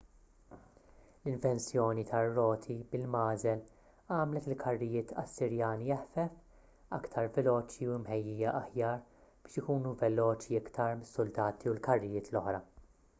[1.25, 3.61] l-invenzjoni tar-roti bil-magħżel
[4.15, 11.77] għamlet il-karrijiet assirjani eħfef iktar veloċi u mħejjija aħjar biex ikunu veloċi iktar mis-suldati u
[11.79, 12.67] l-karrijiet l-oħra